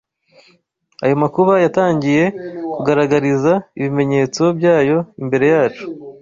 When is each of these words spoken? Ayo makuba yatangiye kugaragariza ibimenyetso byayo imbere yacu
Ayo 1.03 1.15
makuba 1.23 1.53
yatangiye 1.65 2.23
kugaragariza 2.73 3.53
ibimenyetso 3.77 4.43
byayo 4.57 4.97
imbere 5.21 5.45
yacu 5.53 5.85